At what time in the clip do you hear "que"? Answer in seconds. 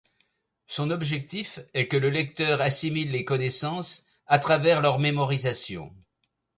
1.87-1.95